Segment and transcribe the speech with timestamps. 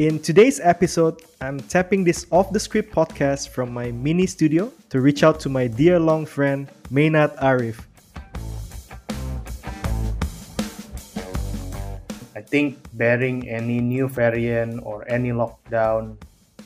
[0.00, 5.04] In today's episode, I'm tapping this off the script podcast from my mini studio to
[5.04, 7.84] reach out to my dear long friend, Maynard Arif.
[12.32, 16.16] I think bearing any new variant or any lockdown,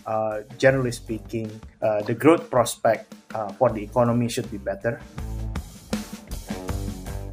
[0.06, 1.50] uh, generally speaking,
[1.82, 5.02] uh, the growth prospect uh, for the economy should be better.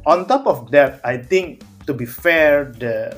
[0.02, 3.14] On top of that, I think to be fair, the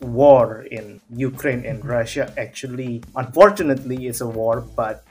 [0.00, 5.04] war in Ukraine and Russia actually, unfortunately, is a war, but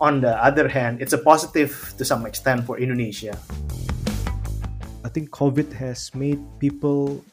[0.00, 3.36] on the other hand, it's a positive to some extent for Indonesia.
[5.04, 7.24] I think COVID has made people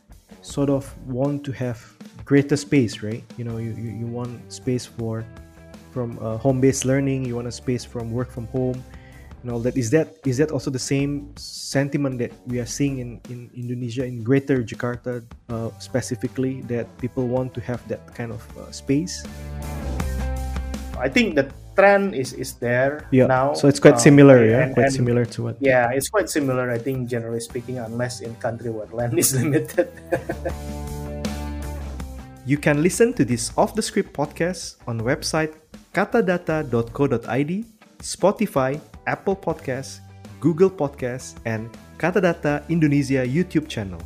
[0.42, 1.82] sort of want to have
[2.24, 3.24] greater space, right?
[3.38, 5.26] You know, you, you, you want space for
[5.92, 8.84] from uh, home-based learning, you want a space from work from home,
[9.46, 9.78] and all that.
[9.78, 14.02] Is that is that also the same sentiment that we are seeing in, in Indonesia,
[14.02, 15.22] in Greater Jakarta
[15.54, 19.22] uh, specifically, that people want to have that kind of uh, space?
[20.98, 21.46] I think the
[21.78, 23.28] trend is is there Yeah.
[23.30, 23.54] now.
[23.54, 25.62] So it's quite um, similar, yeah, and- quite and- similar to what.
[25.62, 26.72] Yeah, it's quite similar.
[26.74, 29.94] I think generally speaking, unless in country where land is limited.
[32.46, 35.54] You can listen to this off the script podcast on website
[35.98, 37.52] katadata.co.id,
[38.06, 40.00] Spotify, Apple Podcasts,
[40.40, 44.02] Google Podcasts, and Katadata Indonesia YouTube channel.